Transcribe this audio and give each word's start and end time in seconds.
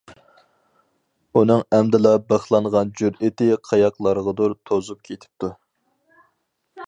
ئۇنىڭ 1.41 1.59
ئەمدىلا 1.77 2.13
بىخلانغان 2.31 2.93
جۈرئىتى 3.01 3.51
قاياقلارغىدۇر 3.71 4.55
توزۇپ 4.71 5.03
كېتىپتۇ. 5.11 5.53